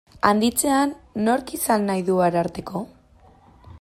Handitzean, 0.27 0.95
nork 1.27 1.53
izan 1.57 1.85
nahi 1.91 2.07
du 2.11 2.17
Ararteko? 2.29 2.83